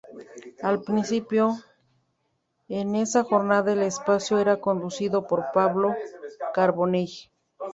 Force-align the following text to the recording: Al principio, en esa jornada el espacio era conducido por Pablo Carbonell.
Al 0.63 0.81
principio, 0.81 1.57
en 2.69 2.95
esa 2.95 3.23
jornada 3.23 3.73
el 3.73 3.83
espacio 3.83 4.39
era 4.39 4.59
conducido 4.59 5.27
por 5.27 5.51
Pablo 5.53 5.93
Carbonell. 6.55 7.11